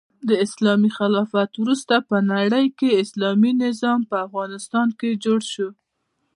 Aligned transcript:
د 0.27 0.29
عثماني 0.43 0.89
خلافت 0.97 1.51
وروسته 1.57 1.95
په 2.09 2.17
نړۍکې 2.33 2.89
اسلامي 3.03 3.51
نظام 3.65 3.99
په 4.09 4.15
افغانستان 4.27 4.87
کې 4.99 5.19
جوړ 5.23 5.39
شو. 5.53 5.69